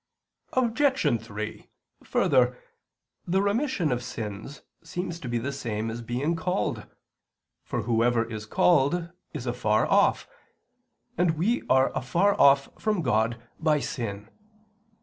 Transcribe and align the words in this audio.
Obj. 0.53 1.21
3: 1.23 1.69
Further, 2.05 2.57
the 3.27 3.39
remission 3.43 3.91
of 3.91 4.03
sins 4.03 4.63
seems 4.83 5.19
to 5.19 5.29
be 5.29 5.37
the 5.37 5.51
same 5.51 5.91
as 5.91 6.01
being 6.01 6.35
called, 6.35 6.87
for 7.63 7.83
whoever 7.83 8.25
is 8.25 8.47
called 8.47 9.11
is 9.35 9.45
afar 9.45 9.85
off, 9.85 10.27
and 11.19 11.37
we 11.37 11.61
are 11.69 11.95
afar 11.95 12.33
off 12.41 12.67
from 12.79 13.03
God 13.03 13.39
by 13.59 13.79
sin. 13.79 14.27